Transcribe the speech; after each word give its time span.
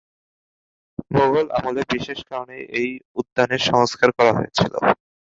মুঘল 1.11 1.47
আমলে 1.57 1.81
বিশেষ 1.93 2.19
কারণে 2.29 2.57
এই 2.79 2.89
উদ্যানের 3.19 3.61
সংস্কার 3.69 4.09
করা 4.17 4.31
হয়েছিল। 4.37 4.73